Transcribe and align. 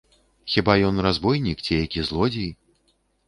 Хіба 0.53 0.73
ён 0.87 1.01
разбойнік 1.07 1.61
ці 1.67 1.77
які 1.85 2.05
злодзей? 2.09 2.49